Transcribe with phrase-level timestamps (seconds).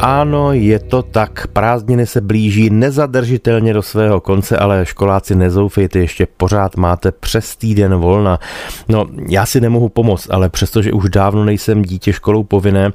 [0.00, 1.46] Ano, je to tak.
[1.46, 7.94] Prázdniny se blíží nezadržitelně do svého konce, ale školáci nezoufejte, ještě pořád máte přes týden
[7.94, 8.38] volna.
[8.88, 12.90] No, já si nemohu pomoct, ale přestože už dávno nejsem dítě školou povinné,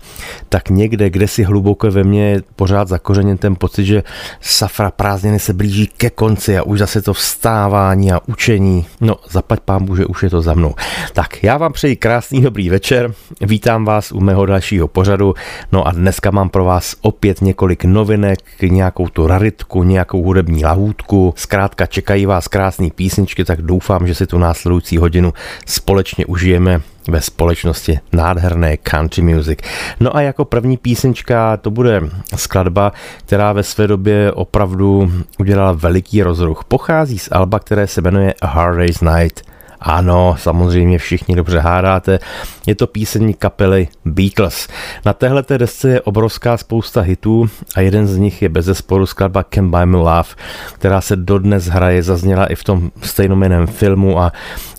[0.50, 4.04] tak někde, kde si hluboko ve mně je pořád zakořeněn ten pocit, že
[4.41, 8.85] safra prázdniny se blíží ke konci a už zase to vstávání a učení.
[9.01, 10.75] No, zaplať pán že už je to za mnou.
[11.14, 15.33] Tak, já vám přeji krásný dobrý večer, vítám vás u mého dalšího pořadu,
[15.71, 21.34] no a dneska mám pro vás opět několik novinek, nějakou tu raritku, nějakou hudební lahůdku.
[21.38, 25.34] Zkrátka čekají vás krásné písničky, tak doufám, že si tu následující hodinu
[25.65, 29.60] společně užijeme ve společnosti nádherné country music.
[30.00, 32.02] No a jako první písnička to bude
[32.36, 32.92] skladba,
[33.25, 36.64] která ve své době opravdu udělala veliký rozruch.
[36.67, 39.53] Pochází z alba, které se jmenuje A Hard Day's Night.
[39.86, 42.19] Ano, samozřejmě všichni dobře hádáte.
[42.67, 44.67] Je to píseň kapely Beatles.
[45.06, 49.45] Na téhle desce je obrovská spousta hitů a jeden z nich je bez zesporu skladba
[49.54, 50.30] Can Buy Me Love,
[50.73, 54.31] která se dodnes hraje, zazněla i v tom stejnomeném filmu a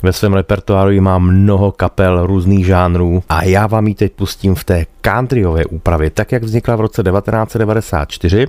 [0.02, 4.64] ve svém repertoáru má mnoho kapel různých žánrů a já vám ji teď pustím v
[4.64, 8.46] té countryové úpravě, tak jak vznikla v roce 1994,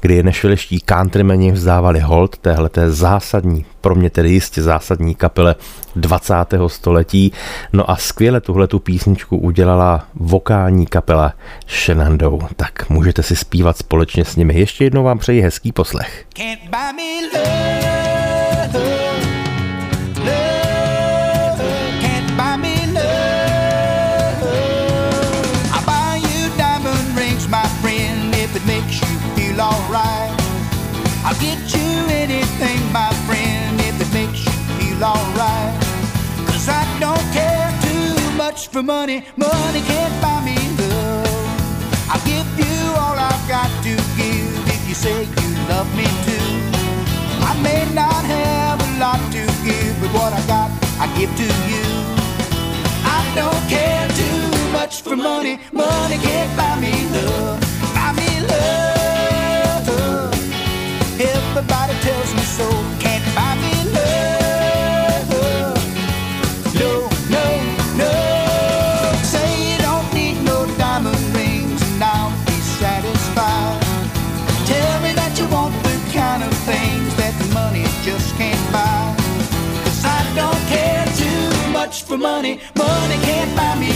[0.00, 5.54] kdy nešviliští countrymeni vzdávali hold téhleté zásadní, pro mě tedy jistě zásadní kapele
[5.96, 6.34] 20.
[6.66, 7.32] století.
[7.72, 11.32] No a skvěle tuhle tu písničku udělala vokální kapela
[11.68, 12.54] Shenandoah.
[12.56, 14.58] Tak můžete si zpívat společně s nimi.
[14.58, 16.24] Ještě jednou vám přeji hezký poslech.
[16.34, 17.95] Can't buy me love.
[38.76, 39.24] For money.
[39.36, 42.10] Money can't buy me love.
[42.12, 46.48] I'll give you all I've got to give if you say you love me too.
[47.50, 50.68] I may not have a lot to give, but what I got,
[51.00, 51.86] I give to you.
[53.16, 55.58] I don't care too much for money.
[55.72, 57.60] Money can't buy me love.
[57.94, 59.86] Buy me love.
[61.18, 62.95] Everybody tells me so.
[82.16, 82.60] For money.
[82.76, 83.95] Money can't buy me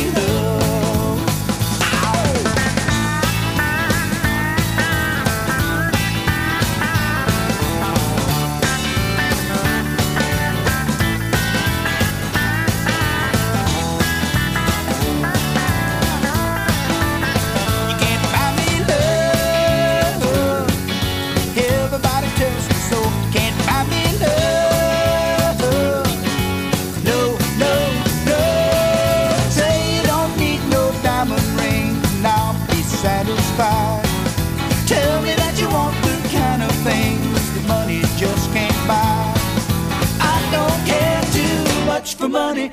[42.21, 42.71] for money.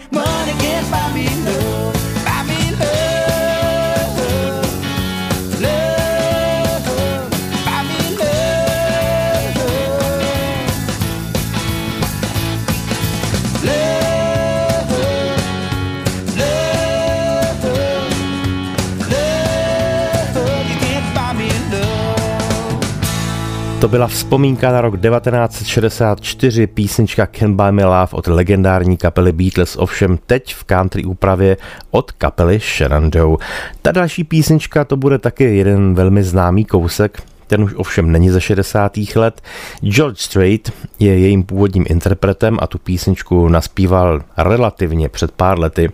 [23.88, 29.76] To byla vzpomínka na rok 1964, písnička Can Buy Me Love od legendární kapely Beatles,
[29.80, 31.58] ovšem teď v country úpravě
[31.92, 33.40] od kapely Shenandoah.
[33.82, 38.42] Ta další písnička to bude taky jeden velmi známý kousek, ten už ovšem není ze
[38.42, 38.98] 60.
[39.16, 39.42] let.
[39.84, 45.90] George Strait je jejím původním interpretem a tu písničku naspíval relativně před pár lety,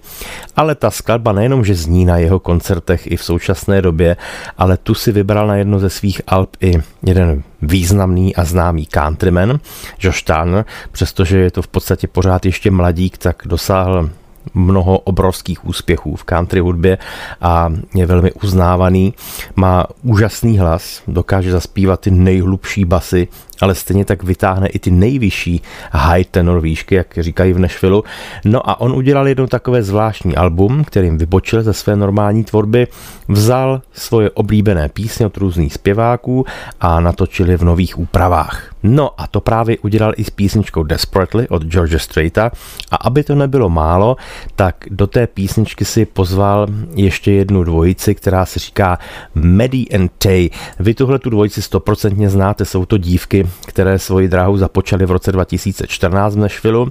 [0.55, 4.17] ale ta skladba nejenom, že zní na jeho koncertech i v současné době,
[4.57, 6.73] ale tu si vybral na jedno ze svých alb i
[7.03, 9.59] jeden významný a známý countryman,
[9.99, 14.09] Josh Turner, přestože je to v podstatě pořád ještě mladík, tak dosáhl
[14.53, 16.97] mnoho obrovských úspěchů v country hudbě
[17.41, 19.13] a je velmi uznávaný.
[19.55, 23.27] Má úžasný hlas, dokáže zaspívat ty nejhlubší basy
[23.61, 25.61] ale stejně tak vytáhne i ty nejvyšší
[25.91, 28.03] high tenor výšky, jak říkají v Nashvilleu.
[28.45, 32.87] No a on udělal jedno takové zvláštní album, kterým vybočil ze své normální tvorby,
[33.27, 36.45] vzal svoje oblíbené písně od různých zpěváků
[36.81, 38.73] a natočil je v nových úpravách.
[38.83, 42.51] No a to právě udělal i s písničkou Desperately od George Straita
[42.91, 44.15] a aby to nebylo málo,
[44.55, 48.99] tak do té písničky si pozval ještě jednu dvojici, která se říká
[49.35, 50.49] Maddie and Tay.
[50.79, 55.31] Vy tuhle tu dvojici stoprocentně znáte, jsou to dívky, které svoji dráhu započaly v roce
[55.31, 56.85] 2014 v Nashville.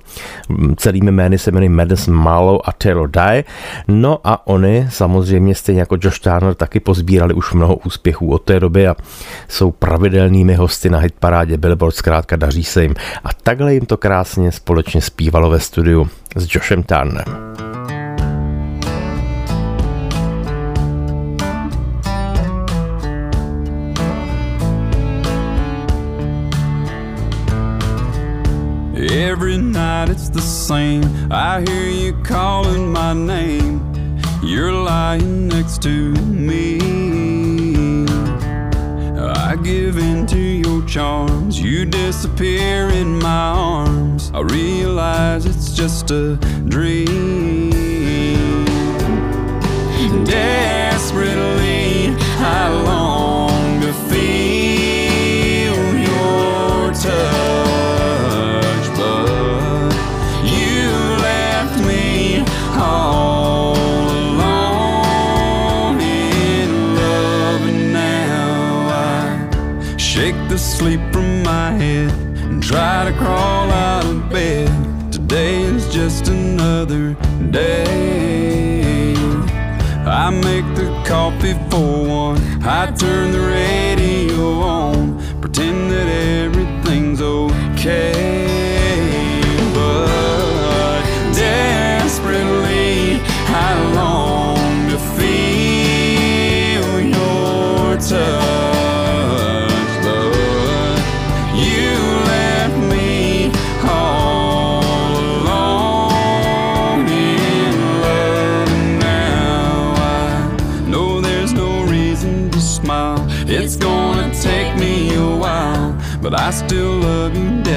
[0.77, 3.45] Celými jmény se jmenují Madison Marlowe a Taylor Dye.
[3.89, 8.61] No a oni samozřejmě stejně jako Josh Turner taky pozbírali už mnoho úspěchů od té
[8.61, 8.97] doby a
[9.49, 12.95] jsou pravidelnými hosty na hitparádě Billboard, zkrátka daří se jim.
[13.25, 17.72] A takhle jim to krásně společně zpívalo ve studiu s Joshem Turnerem.
[29.43, 31.03] Every night it's the same.
[31.29, 33.83] I hear you calling my name.
[34.41, 36.79] You're lying next to me.
[39.19, 41.61] I give in to your charms.
[41.61, 44.31] You disappear in my arms.
[44.33, 46.37] I realize it's just a
[46.69, 47.71] dream.
[50.25, 53.12] Desperately, I long
[70.83, 72.11] sleep from my head
[72.51, 74.69] and try to crawl out of bed.
[75.13, 77.15] Today is just another
[77.53, 79.15] day.
[80.05, 81.93] I make the coffee for
[82.25, 82.39] one.
[82.65, 86.09] I turn the radio on, pretend that
[86.45, 88.22] everything's okay.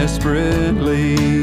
[0.06, 1.35] Desperately,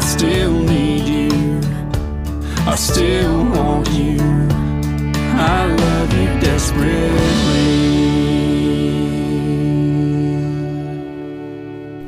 [0.00, 1.60] Still need you.
[2.66, 4.18] I still want you.
[5.38, 7.28] I love you desperately.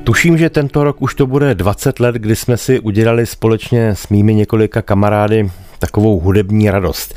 [0.04, 4.09] Tuším, že tento rok už to bude 20 let, kdy jsme si udělali společně s
[4.09, 7.14] mými několika kamarády takovou hudební radost.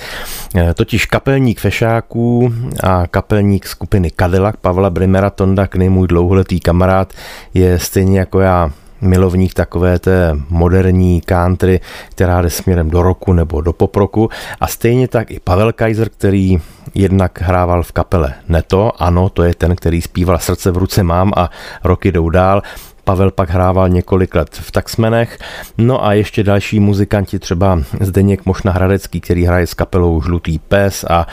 [0.55, 2.53] Eh, Totiž kapelník Fešáků
[2.83, 7.13] a kapelník skupiny Cadillac Pavla Brimera Tonda, můj dlouholetý kamarád,
[7.53, 8.71] je stejně jako já
[9.03, 11.79] milovník takové té moderní country,
[12.09, 14.29] která jde směrem do roku nebo do poproku.
[14.59, 16.57] A stejně tak i Pavel Kaiser, který
[16.95, 21.31] jednak hrával v kapele Neto, ano, to je ten, který zpíval Srdce v ruce mám
[21.35, 21.49] a
[21.83, 22.61] roky jdou dál.
[23.03, 25.39] Pavel pak hrával několik let v Taxmenech,
[25.77, 31.05] no a ještě další muzikanti, třeba Zdeněk Mošna Hradecký, který hraje s kapelou Žlutý pes
[31.09, 31.27] a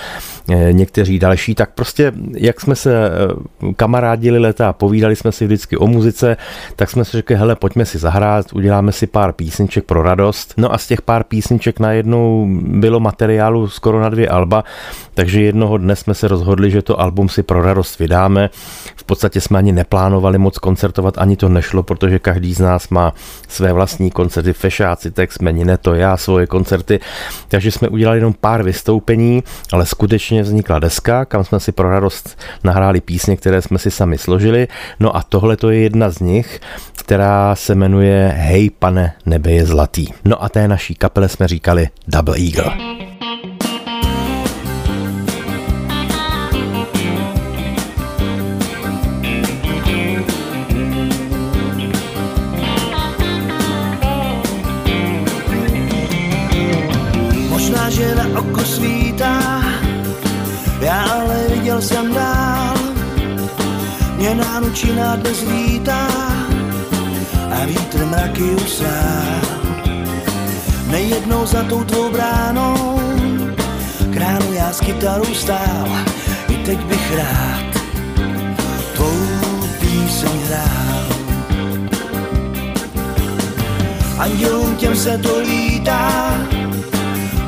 [0.51, 3.11] e, někteří další, tak prostě jak jsme se e,
[3.77, 6.37] kamarádili leta a povídali jsme si vždycky o muzice,
[6.77, 10.55] tak jsme si řekli, hele, pojďme si zahrát, uděláme si pár písniček pro radost.
[10.57, 14.65] No a z těch pár písniček najednou bylo materiálu skoro na dvě alba,
[15.15, 18.51] takže jednoho dne jsme se rozhodli, že to album si pro radost vydáme.
[18.97, 23.13] V podstatě jsme ani neplánovali moc koncertovat, ani to nešlo, protože každý z nás má
[23.49, 27.01] své vlastní koncerty, fešáci, text, menine to já, svoje koncerty.
[27.49, 32.39] Takže jsme udělali jenom pár vystoupení, ale skutečně vznikla deska, kam jsme si pro radost
[32.65, 34.69] nahráli písně, které jsme si sami složili.
[35.01, 36.61] No a tohle to je jedna z nich,
[36.97, 40.07] která se jmenuje Hej pane, nebe je zlatý.
[40.25, 43.10] No a té naší kapele jsme říkali Double Eagle.
[61.81, 62.75] Jsem dál,
[64.17, 66.07] mě náručina dnes vítá.
[67.51, 69.25] A vítr mraky usá.
[70.87, 73.01] Nejednou za tou tvou bránou,
[74.13, 75.89] kránu já s kytarou stál,
[76.49, 77.83] i teď bych rád
[78.95, 79.17] tvou
[79.81, 81.07] píseň hrál.
[84.19, 86.33] Andělům těm se to lítá,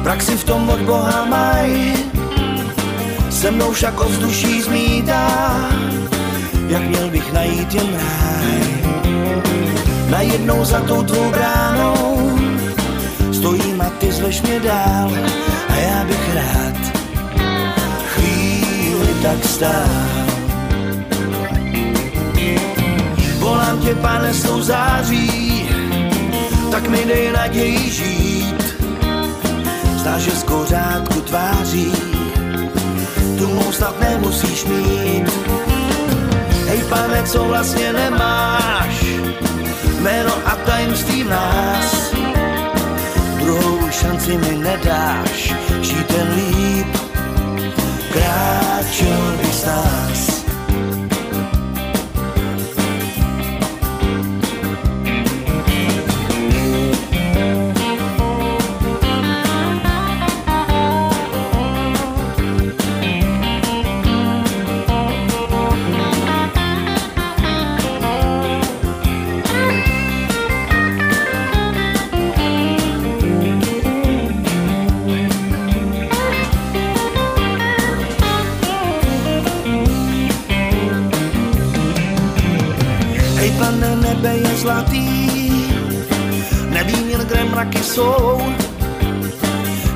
[0.03, 1.95] praxi v tom od Boha mají,
[3.31, 5.29] se mnou však ovzduší zmítá,
[6.69, 8.63] jak měl bych najít jen ráj.
[10.11, 12.39] Najednou za tou tvou bránou
[13.33, 15.11] stojím a ty zveš mě dál
[15.69, 16.79] a já bych rád
[18.07, 20.13] chvíli tak stál.
[23.39, 25.69] Volám tě, pane, s tou září,
[26.71, 28.22] tak mi dej naději žít.
[30.03, 31.93] Zdá, že z kořádku tváří.
[33.39, 35.31] Tu mou snad nemusíš mít.
[36.69, 39.05] Hej pane, co vlastně nemáš,
[40.01, 42.15] jméno a tajemství nás.
[43.41, 46.97] Druhou šanci mi nedáš, žít ten líp,
[48.13, 49.33] kráčel
[83.63, 84.83] bych s nás.
[84.83, 85.07] zlatý,
[86.71, 88.41] nevím jen, kde mraky jsou,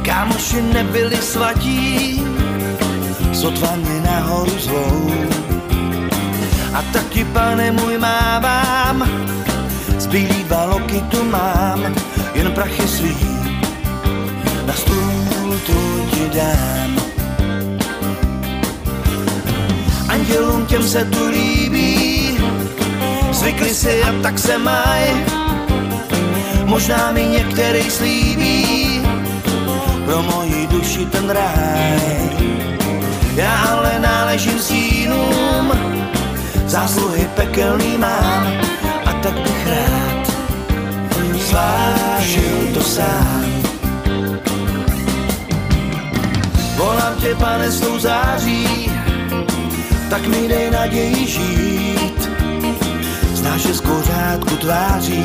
[0.03, 2.23] kámoši nebyli svatí,
[3.33, 5.13] sotva mě nahoru zvou.
[6.75, 9.09] A taky, pane můj, mávám,
[9.99, 11.95] z bílý baloky tu mám,
[12.35, 13.17] jen prachy svý,
[14.67, 16.97] na stůl tu ti dám.
[20.09, 21.86] Andělům těm se tu líbí,
[23.47, 25.07] zvykli si a tak se maj.
[26.65, 29.01] Možná mi některý slíbí
[30.05, 32.31] pro moji duši ten ráj.
[33.35, 35.73] Já ale náležím stínům,
[36.67, 38.47] zásluhy pekelný mám
[39.07, 40.27] a tak bych rád
[41.39, 43.47] zvážil to sám.
[46.77, 48.91] Volám tě, pane, s tou září,
[50.11, 52.26] tak mi dej naději žít
[53.57, 55.25] Znáš je z kořádku tváří,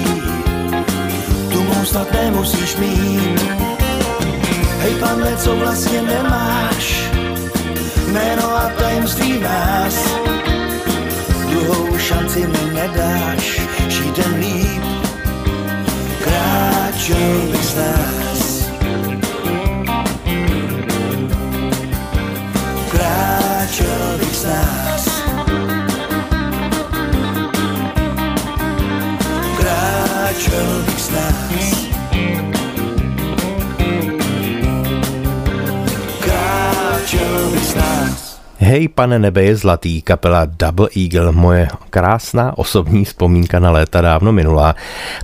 [1.52, 3.42] tu mou snad nemusíš mít.
[4.80, 7.12] Hej pane, co vlastně nemáš,
[8.08, 9.96] jméno a tajemství nás.
[11.50, 14.84] Druhou šanci mi nedáš, žít líp,
[16.24, 18.41] kráčel bych z nás.
[30.62, 30.91] Kráčel
[38.72, 44.32] Hej, pane nebe je zlatý, kapela Double Eagle, moje krásná osobní vzpomínka na léta dávno
[44.32, 44.76] minulá.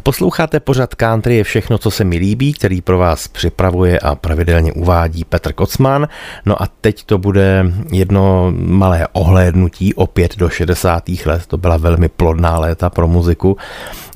[0.03, 4.73] Posloucháte pořad Country je všechno, co se mi líbí, který pro vás připravuje a pravidelně
[4.73, 6.07] uvádí Petr Kocman.
[6.45, 11.03] No a teď to bude jedno malé ohlédnutí opět do 60.
[11.25, 11.45] let.
[11.47, 13.57] To byla velmi plodná léta pro muziku.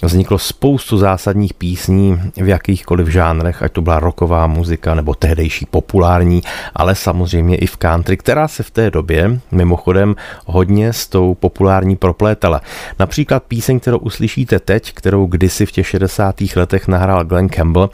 [0.03, 6.41] Vzniklo spoustu zásadních písní v jakýchkoliv žánrech, ať to byla rocková muzika nebo tehdejší populární,
[6.75, 9.20] ale samozřejmě i v country, která se v té době
[9.51, 12.61] mimochodem hodně s tou populární proplétala.
[12.99, 16.35] Například píseň, kterou uslyšíte teď, kterou kdysi v těch 60.
[16.55, 17.89] letech nahrál Glenn Campbell,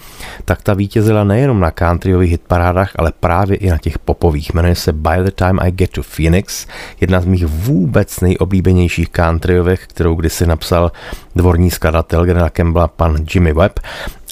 [0.45, 4.53] tak ta vítězila nejenom na countryových hitparádách, ale právě i na těch popových.
[4.53, 6.67] Jmenuje se By the Time I Get to Phoenix,
[7.01, 10.91] jedna z mých vůbec nejoblíbenějších countryovek, kterou kdysi napsal
[11.35, 13.79] dvorní skladatel General Campbella pan Jimmy Webb.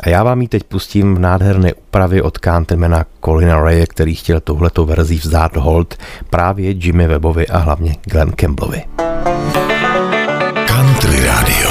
[0.03, 4.39] A já vám ji teď pustím v nádherné úpravě od Cantemana Colina Raye, který chtěl
[4.39, 5.95] touhletou verzí vzdát hold
[6.29, 8.83] právě Jimmy Webbovi a hlavně Glenn Campbellovi.
[10.67, 11.69] Country Radio.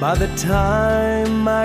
[0.00, 1.25] By the time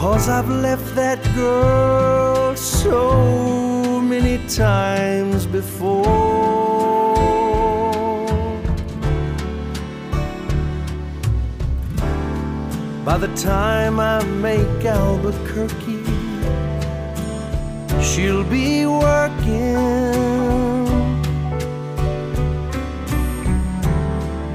[0.00, 6.06] Cause I've left that girl so many times before.
[13.04, 16.02] By the time I make Albuquerque,
[18.02, 19.76] she'll be working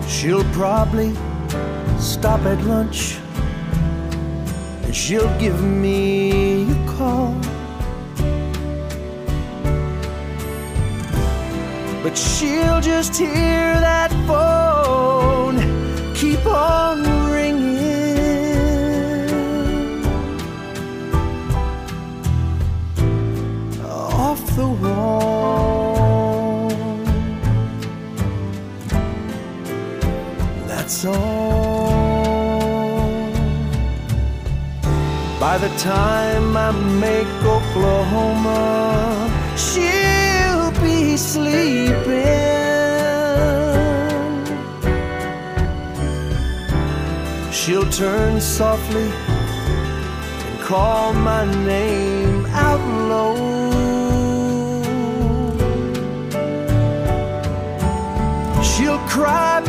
[0.08, 1.14] She'll probably
[2.00, 3.20] stop at lunch
[4.96, 7.34] she'll give me a call.
[12.02, 15.58] But she'll just hear that phone
[16.16, 17.76] keep on ringing.
[23.84, 26.70] Off the wall.
[30.68, 31.35] that's all.
[35.50, 37.28] By the time I make
[37.58, 41.94] Oklahoma, she'll be sleeping.
[47.52, 49.08] She'll turn softly
[50.48, 53.36] and call my name out low.
[58.64, 59.62] She'll cry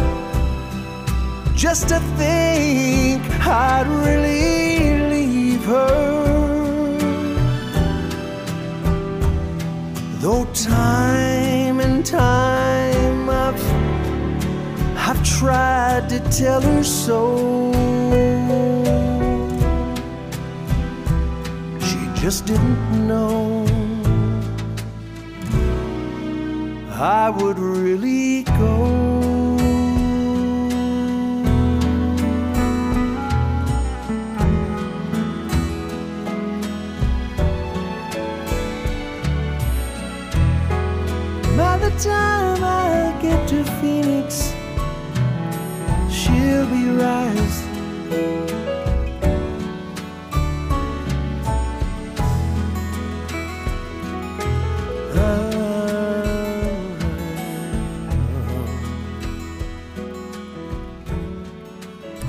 [1.55, 4.66] just to think I'd really
[10.21, 13.61] Though time and time I've,
[14.97, 17.73] I've tried to tell her so.
[21.81, 23.67] She just didn't know
[26.93, 29.06] I would really go.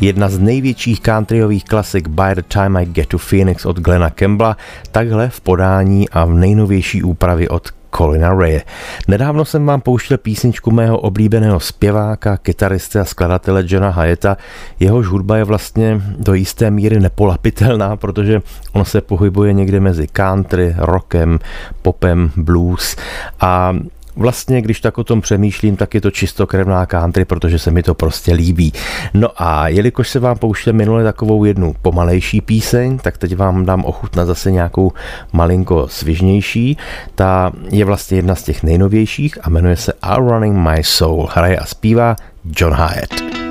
[0.07, 4.57] Jedna z největších countryových klasik By the Time I Get to Phoenix od Glena Campbella,
[4.91, 8.63] takhle v podání a v nejnovější úpravě od Colina Raye.
[9.07, 14.37] Nedávno jsem vám pouštěl písničku mého oblíbeného zpěváka, kytaristy a skladatele Johna Hyeta.
[14.79, 18.41] Jeho hudba je vlastně do jisté míry nepolapitelná, protože
[18.73, 21.39] on se pohybuje někde mezi country, rockem,
[21.81, 22.95] popem, blues
[23.39, 23.73] a
[24.17, 27.93] vlastně, když tak o tom přemýšlím, tak je to čistokrevná country, protože se mi to
[27.93, 28.73] prostě líbí.
[29.13, 33.85] No a jelikož se vám pouštěl minule takovou jednu pomalejší píseň, tak teď vám dám
[33.85, 34.91] ochutnat zase nějakou
[35.33, 36.77] malinko svižnější.
[37.15, 41.29] Ta je vlastně jedna z těch nejnovějších a jmenuje se Running My Soul.
[41.33, 42.15] Hraje a zpívá
[42.59, 43.46] John Hyatt.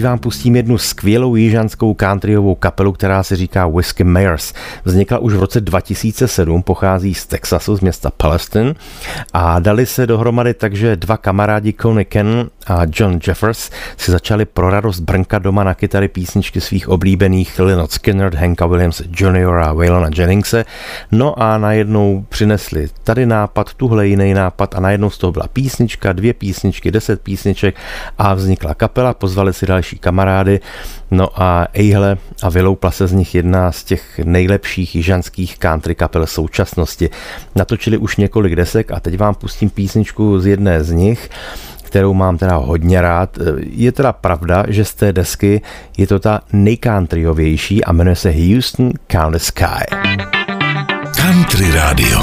[0.00, 4.52] Teď vám pustím jednu skvělou jižanskou countryovou kapelu, která se říká Whiskey Mayors.
[4.84, 8.74] Vznikla už v roce 2007, pochází z Texasu, z města Palestine
[9.32, 14.70] a dali se dohromady takže dva kamarádi Coney Ken a John Jeffers si začali pro
[14.70, 19.54] radost brnkat doma na kytary písničky svých oblíbených Lynyrd Skinner, Hanka Williams Jr.
[19.54, 20.64] a Waylona Jenningse.
[21.12, 26.12] No a najednou přinesli tady nápad, tuhle jiný nápad a najednou z toho byla písnička,
[26.12, 27.76] dvě písničky, deset písniček
[28.18, 30.60] a vznikla kapela, pozvali si další kamarády,
[31.10, 36.26] no a ejhle a vyloupla se z nich jedna z těch nejlepších jižanských country kapel
[36.26, 37.10] současnosti.
[37.56, 41.30] Natočili už několik desek a teď vám pustím písničku z jedné z nich,
[41.82, 43.38] kterou mám teda hodně rád.
[43.58, 45.62] Je teda pravda, že z té desky
[45.98, 49.84] je to ta nejcountryovější a jmenuje se Houston Count the Sky.
[51.16, 52.20] Country Radio.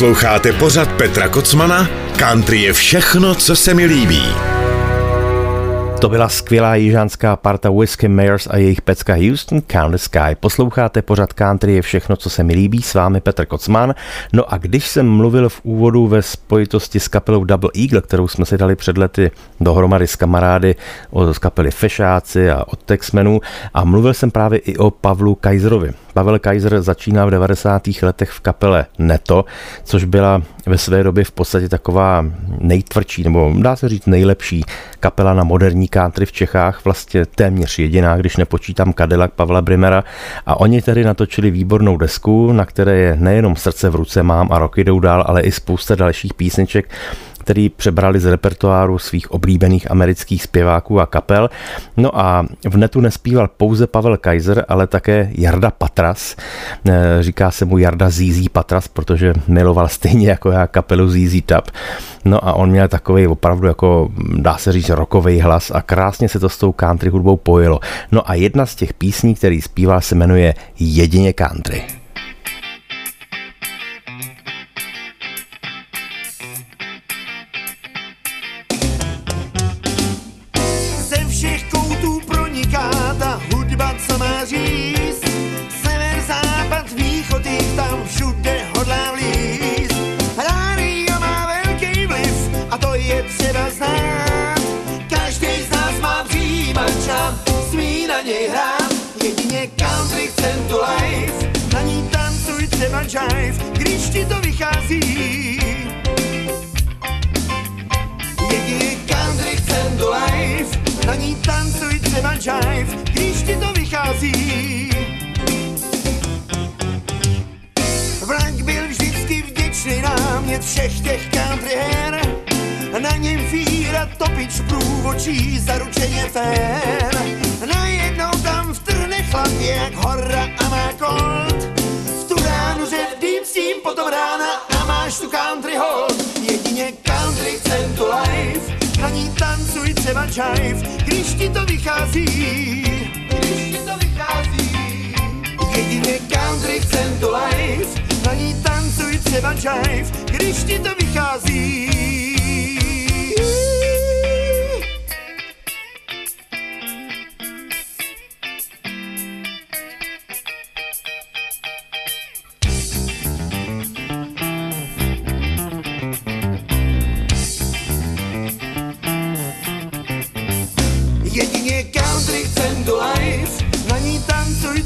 [0.00, 1.88] Posloucháte pořad Petra Kocmana?
[2.18, 4.22] Country je všechno, co se mi líbí.
[6.00, 10.36] To byla skvělá jižánská parta Whiskey Mayors a jejich pecka Houston County Sky.
[10.40, 13.94] Posloucháte pořad country je všechno, co se mi líbí, s vámi Petr Kocman.
[14.32, 18.46] No a když jsem mluvil v úvodu ve spojitosti s kapelou Double Eagle, kterou jsme
[18.46, 20.74] si dali před lety dohromady s kamarády
[21.32, 23.40] z kapely Fešáci a od Texmenů
[23.74, 25.92] a mluvil jsem právě i o Pavlu Kaiserovi.
[26.20, 27.82] Pavel Kaiser začínal v 90.
[28.02, 29.44] letech v kapele Neto,
[29.84, 32.24] což byla ve své době v podstatě taková
[32.58, 34.64] nejtvrdší, nebo dá se říct nejlepší
[35.00, 40.04] kapela na moderní country v Čechách, vlastně téměř jediná, když nepočítám Cadillac Pavla Brimera.
[40.46, 44.58] A oni tedy natočili výbornou desku, na které je nejenom Srdce v ruce mám a
[44.58, 46.90] roky jdou dál, ale i spousta dalších písniček,
[47.50, 51.50] který přebrali z repertoáru svých oblíbených amerických zpěváků a kapel.
[51.96, 56.36] No a v netu nespíval pouze Pavel Kaiser, ale také Jarda Patras.
[57.20, 61.70] Říká se mu Jarda ZZ Patras, protože miloval stejně jako já kapelu ZZ Top.
[62.24, 66.40] No a on měl takový opravdu jako, dá se říct, rokový hlas a krásně se
[66.40, 67.80] to s tou country hudbou pojilo.
[68.12, 71.99] No a jedna z těch písní, který zpíval, se jmenuje Jedině country.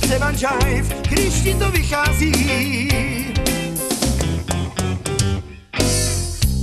[0.04, 2.32] Třeba jive, když ti to vychází.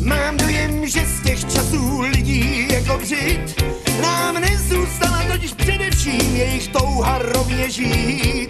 [0.03, 3.63] Mám dojem, že z těch časů lidí jako břit
[4.01, 8.47] nám nezůstala totiž především jejich touha rovně žít.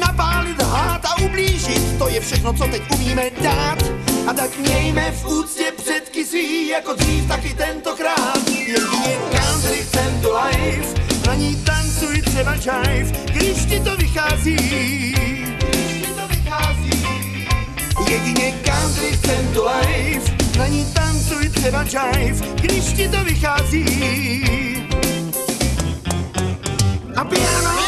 [0.00, 3.78] Napálit hád a ublížit, to je všechno, co teď umíme dát.
[4.26, 8.48] A tak mějme v úctě předky svý, jako dřív taky tentokrát.
[8.48, 11.03] Jedině country chcem to life,
[11.34, 14.56] na ní tancuj třeba jive, když ti to vychází.
[14.56, 16.90] Když ti to vychází.
[18.08, 23.84] Jedině country chcem to life, na ní tancuj třeba jive, když ti to vychází.
[27.16, 27.83] A piano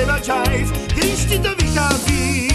[0.00, 0.20] jive,
[0.94, 2.48] když ti to vychází.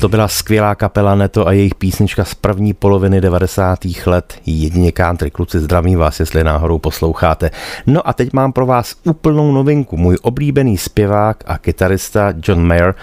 [0.00, 3.78] To byla skvělá kapela Neto a jejich písnička z první poloviny 90.
[4.06, 4.38] let.
[4.46, 7.50] Jedině country kluci zdraví vás, jestli náhodou posloucháte.
[7.86, 9.96] No a teď mám pro vás úplnou novinku.
[9.96, 12.94] Můj oblíbený zpěvák a kytarista John Mayer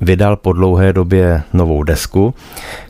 [0.00, 2.34] vydal po dlouhé době novou desku,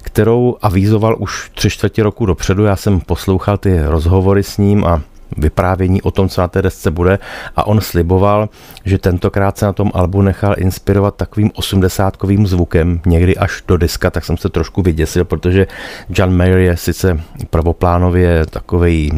[0.03, 2.65] kterou avízoval už tři čtvrtě roku dopředu.
[2.65, 5.03] Já jsem poslouchal ty rozhovory s ním a
[5.37, 7.19] vyprávění o tom, co na té desce bude.
[7.57, 8.49] A on sliboval,
[8.85, 14.11] že tentokrát se na tom albu nechal inspirovat takovým osmdesátkovým zvukem, někdy až do diska,
[14.11, 15.67] tak jsem se trošku vyděsil, protože
[16.09, 19.11] John Mayer je sice prvoplánově takový,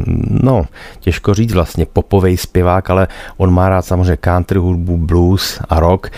[0.42, 0.66] no,
[1.00, 6.10] těžko říct vlastně, popový zpěvák, ale on má rád samozřejmě country hudbu, blues a rock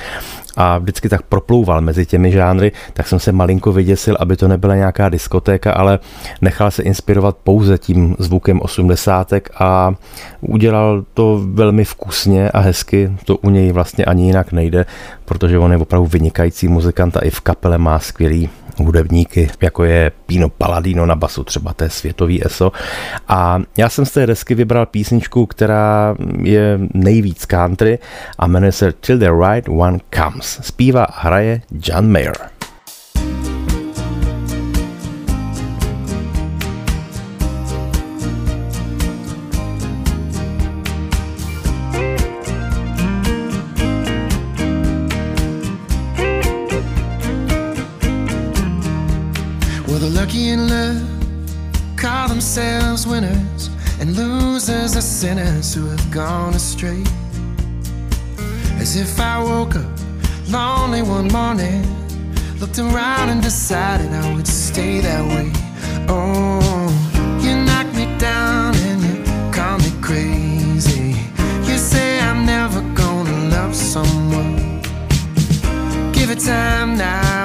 [0.60, 4.74] a vždycky tak proplouval mezi těmi žánry, tak jsem se malinko vyděsil, aby to nebyla
[4.74, 5.98] nějaká diskotéka, ale
[6.40, 9.94] nechal se inspirovat pouze tím zvukem osmdesátek a
[10.40, 14.86] udělal to velmi vkusně a hezky, to u něj vlastně ani jinak nejde,
[15.30, 20.12] protože on je opravdu vynikající muzikant a i v kapele má skvělý hudebníky, jako je
[20.26, 22.72] Pino Palladino na basu, třeba to je světový ESO.
[23.28, 27.98] A já jsem z té desky vybral písničku, která je nejvíc country
[28.38, 30.60] a jmenuje se Till the Right One Comes.
[30.62, 32.59] Zpívá a hraje John Mayer.
[53.00, 53.70] Themselves winners,
[54.00, 57.02] and losers are sinners who have gone astray.
[58.78, 59.90] As if I woke up
[60.48, 61.84] lonely one morning,
[62.58, 65.52] looked around and decided I would stay that way.
[66.08, 66.90] Oh,
[67.42, 71.16] you knock me down and you call me crazy.
[71.64, 74.82] You say I'm never gonna love someone.
[76.12, 77.39] Give it time now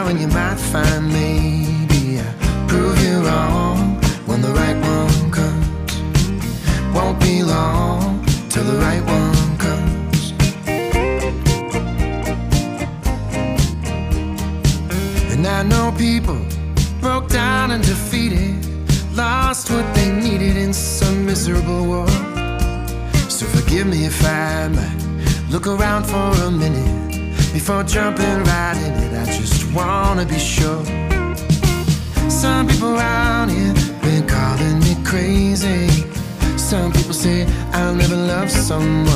[38.75, 39.14] someone.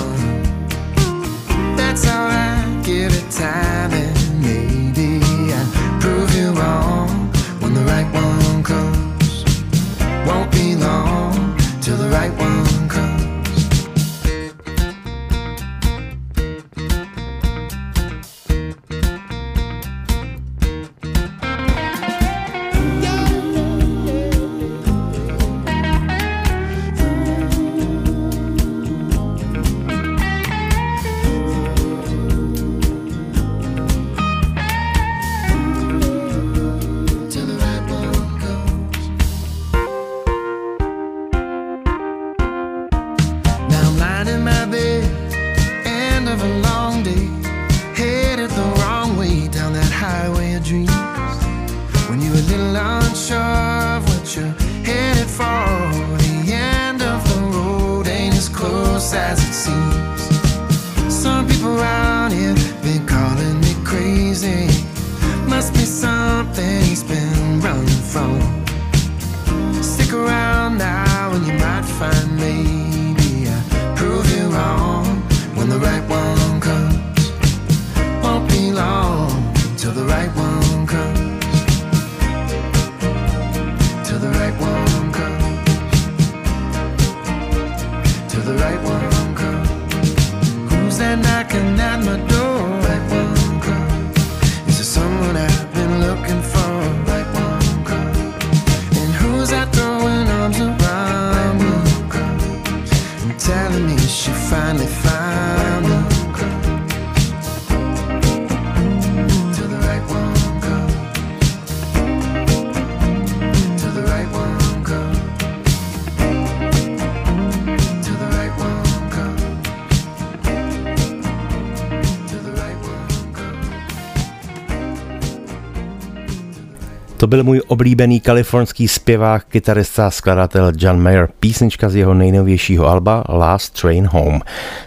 [127.30, 133.82] Byl můj oblíbený kalifornský zpěvák, kytarista skladatel John Mayer, písnička z jeho nejnovějšího alba Last
[133.82, 134.42] Train Home.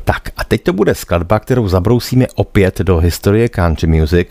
[0.05, 4.28] Tak a teď to bude skladba, kterou zabrousíme opět do historie country music.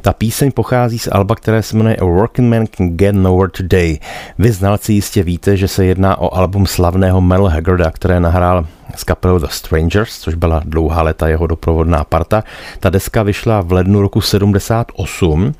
[0.00, 3.98] Ta píseň pochází z alba, které se jmenuje A Working Man Can Get Nowhere Today.
[4.38, 8.66] Vy znalci jistě víte, že se jedná o album slavného Mel Haggarda, které nahrál
[8.96, 12.44] s kapelou The Strangers, což byla dlouhá léta jeho doprovodná parta.
[12.80, 15.54] Ta deska vyšla v lednu roku 78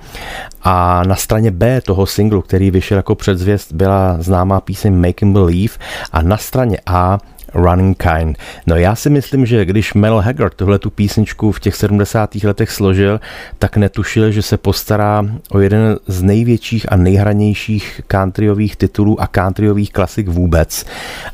[0.62, 5.74] a na straně B toho singlu, který vyšel jako předzvěst, byla známá píseň Him Believe
[6.12, 7.18] a na straně A
[7.54, 8.38] Running Kind.
[8.66, 12.34] No já si myslím, že když Mel Haggard tuhle tu písničku v těch 70.
[12.34, 13.20] letech složil,
[13.58, 19.92] tak netušil, že se postará o jeden z největších a nejhranějších countryových titulů a countryových
[19.92, 20.84] klasik vůbec.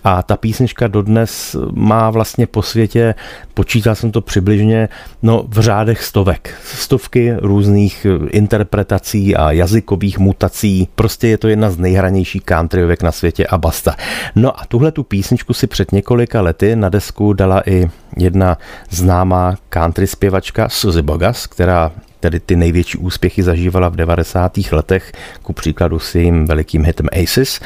[0.05, 3.15] A ta písnička dodnes má vlastně po světě,
[3.55, 4.89] počítal jsem to přibližně,
[5.23, 6.55] no v řádech stovek.
[6.65, 10.89] Stovky různých interpretací a jazykových mutací.
[10.95, 13.97] Prostě je to jedna z nejhranějších countryovek na světě a basta.
[14.35, 18.59] No a tuhle tu písničku si před několika lety na desku dala i jedna
[18.91, 24.53] známá country zpěvačka Suzy Bogas, která tedy ty největší úspěchy zažívala v 90.
[24.73, 27.61] letech, ku příkladu s jejím velikým hitem Aces.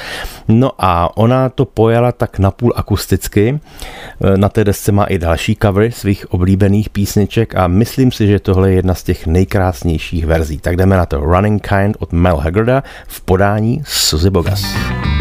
[0.48, 3.60] No a ona to pojala tak napůl akusticky.
[4.36, 8.70] Na té desce má i další covery svých oblíbených písniček a myslím si, že tohle
[8.70, 10.58] je jedna z těch nejkrásnějších verzí.
[10.58, 14.62] Tak jdeme na to Running Kind od Mel Haggarda v podání Suzy Bogas.
[14.62, 15.17] Country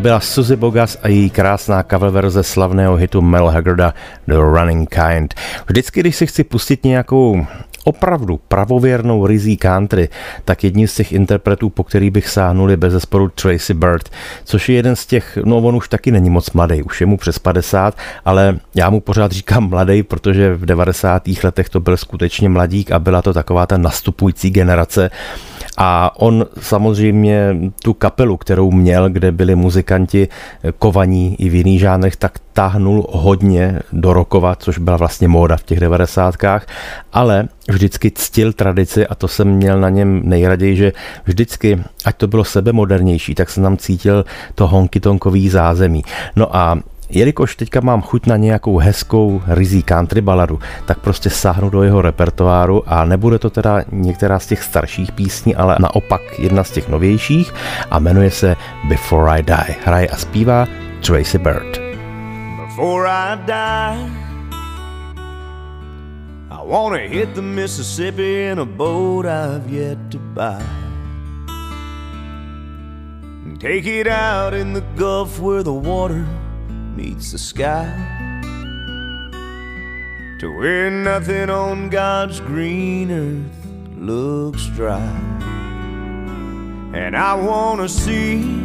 [0.00, 3.94] To byla Suzy Bogas a její krásná cover verze slavného hitu Mel Haggarda
[4.26, 5.34] The Running Kind.
[5.66, 7.46] Vždycky, když si chci pustit nějakou
[7.84, 10.08] opravdu pravověrnou rizí country,
[10.44, 14.08] tak jedním z těch interpretů, po který bych sáhnul, je bez zesporu Tracy Bird,
[14.44, 17.16] což je jeden z těch, no on už taky není moc mladý, už je mu
[17.16, 21.22] přes 50, ale já mu pořád říkám mladý, protože v 90.
[21.44, 25.10] letech to byl skutečně mladík a byla to taková ta nastupující generace,
[25.76, 30.28] a on samozřejmě tu kapelu, kterou měl, kde byli muzikanti
[30.78, 35.62] kovaní i v jiných žánrech, tak táhnul hodně do rokova, což byla vlastně móda v
[35.62, 36.66] těch devadesátkách,
[37.12, 40.92] ale vždycky ctil tradici a to jsem měl na něm nejraději, že
[41.24, 46.02] vždycky, ať to bylo sebemodernější, tak jsem tam cítil to honky-tonkový zázemí.
[46.36, 46.78] No a
[47.10, 52.02] Jelikož teďka mám chuť na nějakou hezkou rizí country baladu, tak prostě sáhnu do jeho
[52.02, 56.88] repertoáru a nebude to teda některá z těch starších písní, ale naopak jedna z těch
[56.88, 57.54] novějších
[57.90, 58.56] a jmenuje se
[58.88, 59.76] Before I Die.
[59.84, 60.66] Hraje a zpívá
[61.06, 61.80] Tracy Bird.
[62.66, 64.10] Before I die,
[66.50, 70.64] I wanna hit the Mississippi in a boat I've yet to buy.
[73.58, 76.24] Take it out in the Gulf where the water
[76.96, 77.86] meets the sky.
[80.40, 85.16] To where nothing on God's green earth looks dry.
[86.94, 88.60] And I wanna see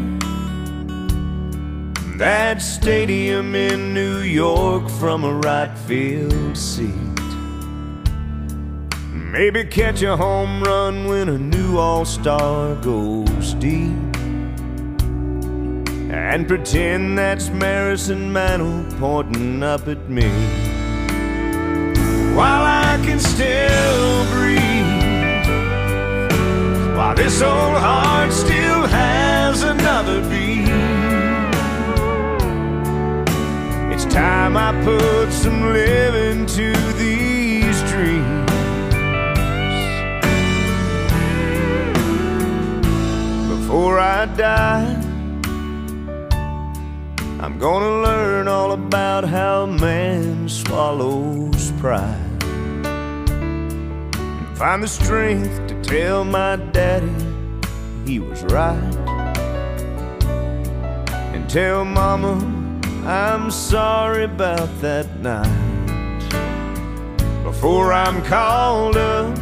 [2.18, 6.94] that stadium in New York from a right field seat.
[9.12, 14.15] Maybe catch a home run when a new all star goes deep.
[16.28, 20.28] And pretend that's Marison Mantle pointing up at me.
[22.36, 25.48] While I can still breathe.
[26.98, 30.68] While this old heart still has another beat.
[33.94, 38.52] It's time I put some living to these dreams.
[43.48, 44.95] Before I die,
[47.46, 52.44] I'm gonna learn all about how man swallows pride.
[52.84, 57.14] And find the strength to tell my daddy
[58.04, 58.96] he was right.
[61.36, 62.34] And tell mama
[63.06, 66.24] I'm sorry about that night.
[67.44, 69.38] Before I'm called up,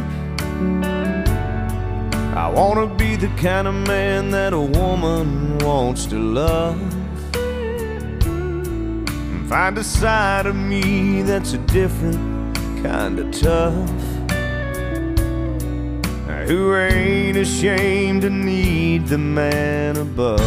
[2.36, 7.03] I wanna be the kind of man that a woman wants to love.
[9.48, 13.90] Find a side of me that's a different kind of tough.
[16.48, 20.40] Who ain't ashamed to need the man above.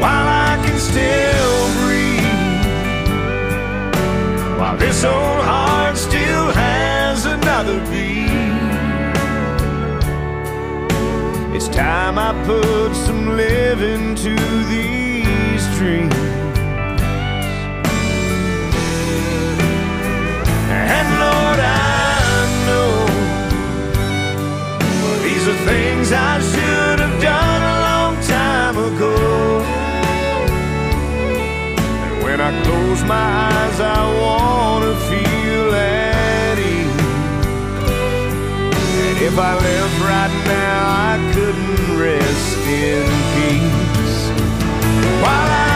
[0.00, 2.24] While I can still breathe,
[4.58, 8.30] while this old heart still has another beat.
[11.54, 14.36] It's time I put some living to
[14.68, 16.39] these dreams.
[20.96, 22.90] And Lord, I know
[25.24, 29.16] these are things I should have done a long time ago.
[32.04, 37.00] And when I close my eyes, I wanna feel at ease.
[39.06, 40.78] And if I left right now,
[41.10, 44.18] I couldn't rest in peace.
[45.22, 45.69] While I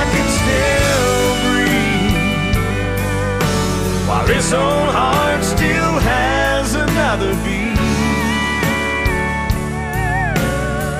[4.24, 7.78] while this old heart still has another beat.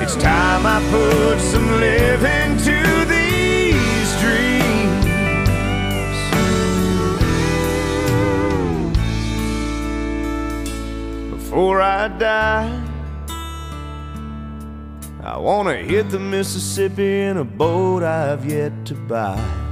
[0.03, 5.05] It's time I put some living to these dreams.
[11.31, 12.81] Before I die,
[15.23, 19.64] I wanna hit the Mississippi in a boat I've yet to buy.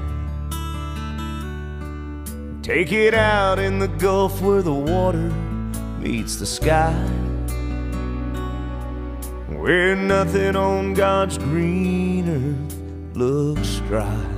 [2.64, 5.30] Take it out in the Gulf where the water
[6.00, 6.94] meets the sky.
[9.50, 14.33] Where nothing on God's green earth looks dry.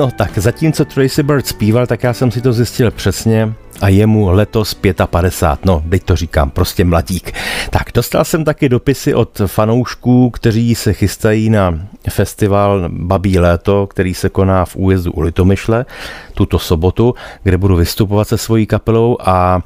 [0.00, 4.06] No tak zatímco Tracy Bird zpíval, tak já jsem si to zjistil přesně a je
[4.06, 4.74] mu letos
[5.06, 7.32] 55, no teď to říkám, prostě mladík.
[7.70, 14.14] Tak dostal jsem taky dopisy od fanoušků, kteří se chystají na festival Babí léto, který
[14.14, 15.86] se koná v újezdu u Litomyšle
[16.34, 19.60] tuto sobotu, kde budu vystupovat se svojí kapelou a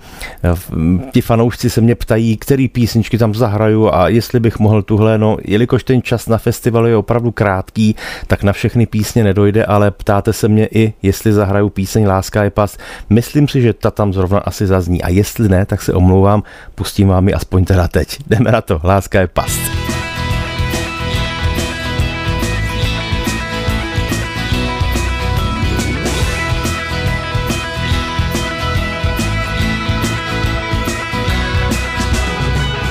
[1.11, 5.37] ti fanoušci se mě ptají, který písničky tam zahraju a jestli bych mohl tuhle, no
[5.45, 7.97] jelikož ten čas na festivalu je opravdu krátký,
[8.27, 12.51] tak na všechny písně nedojde, ale ptáte se mě i, jestli zahraju píseň Láska je
[12.51, 12.79] pas.
[13.11, 16.43] Myslím si, že ta tam zrovna asi zazní a jestli ne, tak se omlouvám,
[16.75, 18.19] pustím vám ji aspoň teda teď.
[18.27, 19.61] Jdeme na to, Láska je past.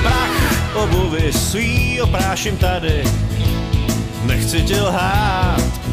[0.02, 3.04] Prach obuvy svý opráším tady,
[4.26, 5.84] nechci tě lhát.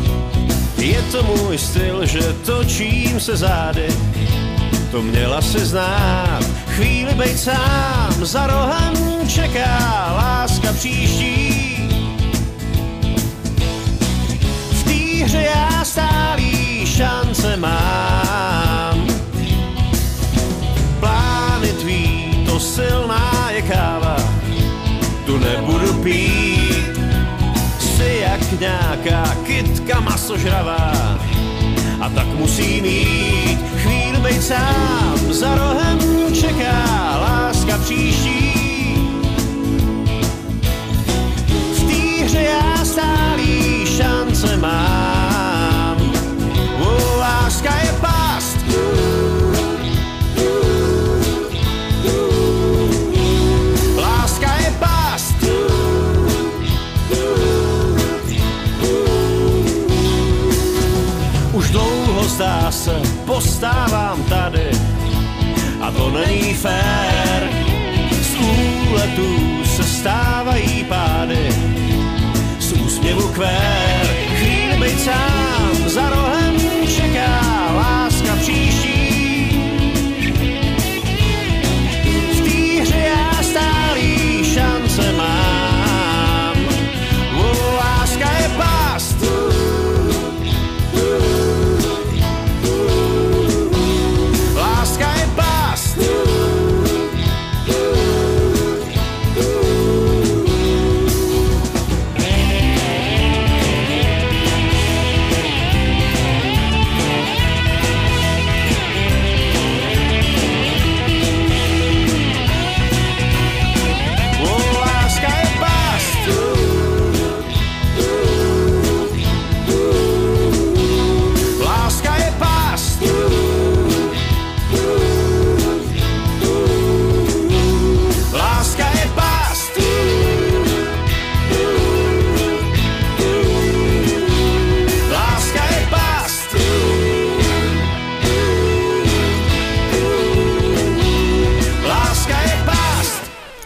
[0.82, 3.88] Je to můj styl, že točím se zády,
[4.92, 6.44] to měla si znát.
[6.68, 9.78] Chvíli bejt sám, za rohem čeká
[10.16, 11.78] láska příští.
[14.72, 19.08] V té hře já stálý šance mám.
[21.00, 24.16] Plány tvý, to silná je káva,
[25.26, 27.00] tu nebudu pít.
[27.80, 30.94] Jsi jak nějaká kytka masožravá,
[32.02, 33.71] a tak musí mít
[34.22, 36.00] bejt sám, za rohem
[36.34, 36.84] čeká
[37.22, 38.54] láska příští.
[41.74, 43.31] V té hře já stálý
[63.34, 64.70] postávám tady
[65.82, 67.50] a to není fér.
[68.12, 71.50] Z úletů se stávají pády,
[72.60, 74.08] z úsměvu kvér.
[74.36, 76.56] Chvíli bejt sám, za rohem
[76.88, 77.42] čeká
[77.76, 78.81] láska příští.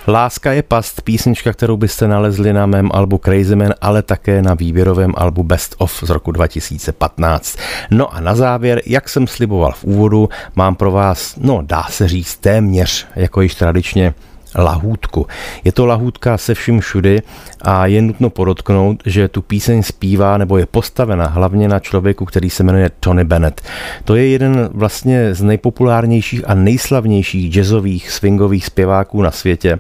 [0.08, 4.54] Láska je past, písnička, kterou byste nalezli na mém albu Crazy Man, ale také na
[4.54, 7.58] výběrovém albu Best of z roku 2015.
[7.92, 12.08] No a na závěr, jak jsem sliboval v úvodu, mám pro vás, no dá se
[12.08, 14.14] říct téměř, jako již tradičně,
[14.58, 15.28] lahůdku.
[15.64, 17.22] Je to lahůdka se vším všudy
[17.62, 22.50] a je nutno podotknout, že tu píseň zpívá nebo je postavena hlavně na člověku, který
[22.50, 23.62] se jmenuje Tony Bennett.
[24.04, 29.80] To je jeden vlastně z nejpopulárnějších a nejslavnějších jazzových swingových zpěváků na světě.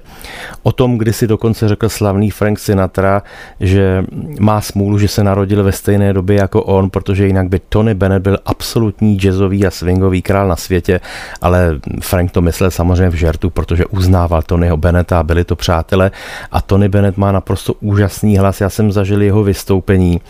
[0.63, 3.23] O tom, kdy si dokonce řekl slavný Frank Sinatra,
[3.59, 4.03] že
[4.39, 8.23] má smůlu, že se narodil ve stejné době jako on, protože jinak by Tony Bennett
[8.23, 10.99] byl absolutní jazzový a swingový král na světě,
[11.41, 16.11] ale Frank to myslel samozřejmě v žertu, protože uznával Tonyho Bennetta a byli to přátelé
[16.51, 18.61] a Tony Bennett má naprosto úžasný hlas.
[18.61, 20.22] Já jsem zažil jeho vystoupení,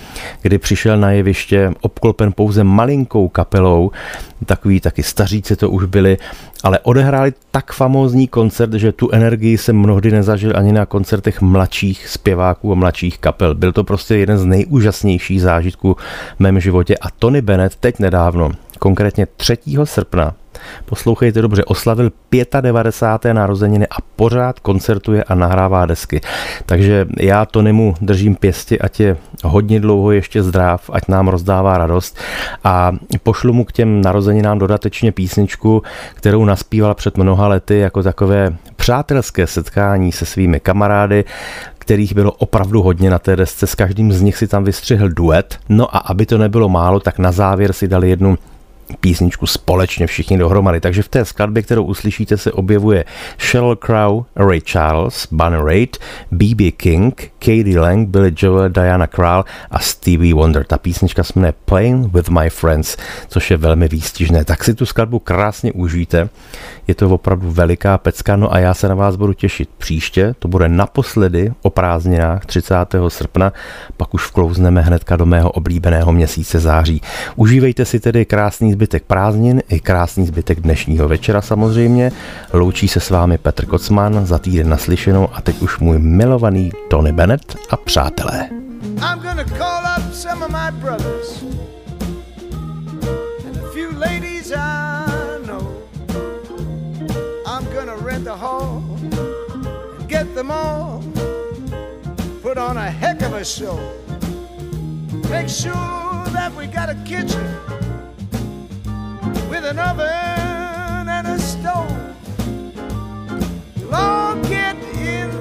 [0.42, 3.92] kdy přišel na jeviště obklopen pouze malinkou kapelou,
[4.46, 6.18] takový taky staříci to už byli,
[6.64, 12.08] ale odehráli tak famózní koncert, že tu energii jsem mnohdy nezažil ani na koncertech mladších
[12.08, 13.56] zpěváků a mladších kapel.
[13.56, 15.94] Byl to prostě jeden z nejúžasnějších zážitků
[16.36, 19.58] v mém životě a Tony Bennett teď nedávno, konkrétně 3.
[19.84, 20.34] srpna,
[20.86, 22.12] Poslouchejte dobře, oslavil
[22.62, 23.34] 95.
[23.34, 26.22] narozeniny a pořád koncertuje a nahrává desky.
[26.66, 31.78] Takže já to nemu držím pěstě, ať je hodně dlouho ještě zdrav, ať nám rozdává
[31.78, 32.18] radost
[32.64, 32.92] a
[33.24, 35.84] pošlu mu k těm narozeninám dodatečně písničku,
[36.14, 41.24] kterou naspíval před mnoha lety jako takové přátelské setkání se svými kamarády,
[41.78, 45.58] kterých bylo opravdu hodně na té desce, s každým z nich si tam vystřihl duet.
[45.70, 48.38] No a aby to nebylo málo, tak na závěr si dali jednu
[49.00, 50.80] písničku společně všichni dohromady.
[50.80, 53.06] Takže v té skladbě, kterou uslyšíte, se objevuje
[53.38, 55.98] Sheryl Crow, Ray Charles, Bunny Raitt,
[56.32, 56.72] B.B.
[56.72, 60.66] King, Katie Lang, Billy Joel, Diana Krall a Stevie Wonder.
[60.66, 64.46] Ta písnička se jmenuje Playing with My Friends, což je velmi výstižné.
[64.46, 66.30] Tak si tu skladbu krásně užijte.
[66.88, 70.36] Je to opravdu veliká pecka, no a já se na vás budu těšit příště.
[70.40, 72.76] To bude naposledy o prázdninách 30.
[73.08, 73.54] srpna,
[73.98, 77.02] pak už vklouzneme hnedka do mého oblíbeného měsíce září.
[77.36, 82.12] Užívejte si tedy krásný zbytek prázdnin i krásný zbytek dnešního večera samozřejmě.
[82.54, 87.12] Loučí se s vámi Petr Kocman za týden naslyšenou a teď už můj milovaný Tony
[87.12, 87.35] Bennett
[87.70, 88.50] a přátelé.
[89.02, 91.44] I'm gonna call up some of my brothers
[93.46, 95.06] and a few ladies I
[95.46, 95.68] know.
[97.46, 101.04] I'm gonna rent a hall and get them all
[102.46, 103.80] put on a heck of a show.
[105.32, 105.74] Make sure
[106.32, 107.44] that we got a kitchen
[109.50, 111.92] with an oven and a stove.
[113.92, 115.35] All get in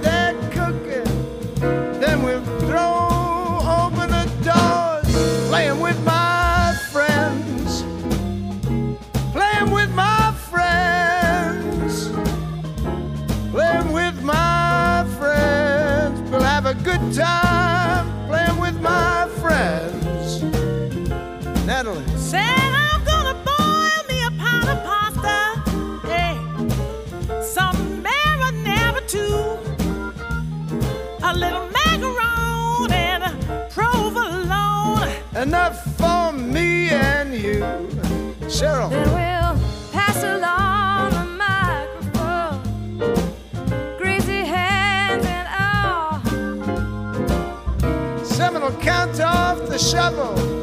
[17.17, 17.44] time
[49.85, 50.54] shovel.